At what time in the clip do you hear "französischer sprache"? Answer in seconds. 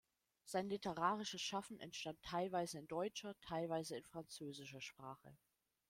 4.03-5.37